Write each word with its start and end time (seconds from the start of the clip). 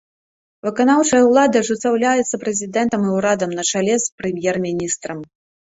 Выканаўчая 0.67 1.19
ўлада 1.27 1.57
ажыццяўляецца 1.65 2.41
прэзідэнтам 2.45 3.01
і 3.07 3.11
ўрадам 3.19 3.51
на 3.61 3.69
чале 3.71 3.95
з 4.09 4.21
прэм'ер-міністрам. 4.23 5.19